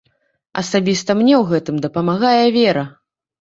Асабіста 0.61 1.11
мне 1.19 1.33
ў 1.41 1.51
гэтым 1.51 1.75
дапамагае 1.85 2.47
вера. 2.57 2.83